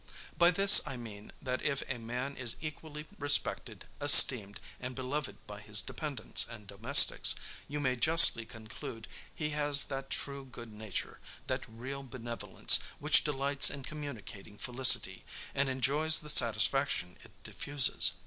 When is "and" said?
4.79-4.95, 6.49-6.65, 15.53-15.69